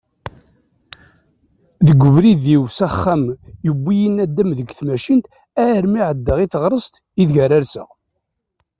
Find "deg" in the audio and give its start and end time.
1.87-1.99, 4.57-4.69